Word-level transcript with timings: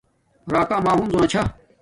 راکا 0.53 0.75
اما 0.79 0.91
ہنزو 0.97 1.17
نا 1.21 1.27
چھا 1.31 1.43